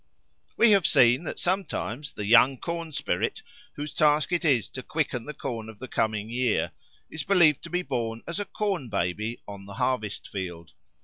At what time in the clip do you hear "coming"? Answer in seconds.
5.87-6.27